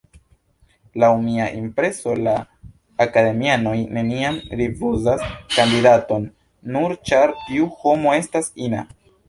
[1.01, 2.33] Laŭ mia impreso, la
[3.05, 6.29] akademianoj neniam rifuzas kandidaton,
[6.77, 8.87] nur ĉar tiu homo estas ina.